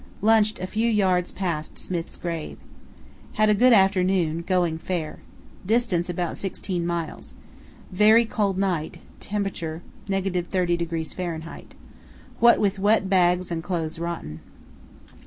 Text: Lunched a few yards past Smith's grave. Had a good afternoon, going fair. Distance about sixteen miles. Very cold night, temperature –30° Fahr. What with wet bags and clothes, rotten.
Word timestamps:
Lunched 0.23 0.57
a 0.59 0.65
few 0.65 0.89
yards 0.89 1.31
past 1.31 1.77
Smith's 1.77 2.17
grave. 2.17 2.57
Had 3.33 3.51
a 3.51 3.53
good 3.53 3.71
afternoon, 3.71 4.41
going 4.41 4.79
fair. 4.79 5.19
Distance 5.63 6.09
about 6.09 6.37
sixteen 6.37 6.87
miles. 6.87 7.35
Very 7.91 8.25
cold 8.25 8.57
night, 8.57 8.97
temperature 9.19 9.83
–30° 10.07 11.13
Fahr. 11.13 11.61
What 12.39 12.59
with 12.59 12.79
wet 12.79 13.11
bags 13.11 13.51
and 13.51 13.61
clothes, 13.61 13.99
rotten. 13.99 14.39